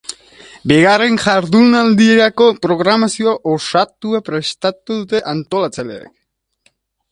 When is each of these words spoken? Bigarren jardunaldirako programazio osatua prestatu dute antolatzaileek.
Bigarren 0.69 1.17
jardunaldirako 1.23 2.47
programazio 2.65 3.35
osatua 3.53 4.23
prestatu 4.31 4.99
dute 5.03 5.23
antolatzaileek. 5.37 6.11